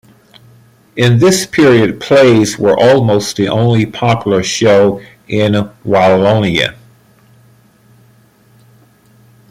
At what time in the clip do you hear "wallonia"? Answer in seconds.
5.85-6.73